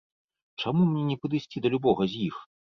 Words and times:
Чаму 0.63 0.87
мне 0.87 1.03
не 1.11 1.17
падысці 1.27 1.57
да 1.67 1.73
любога 1.77 2.11
з 2.11 2.27
іх? 2.33 2.45